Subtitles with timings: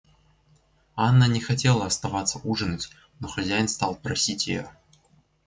[0.95, 4.71] Анна не хотела оставаться ужинать, но хозяин стал просить ее.